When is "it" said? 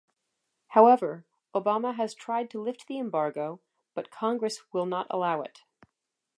5.43-5.61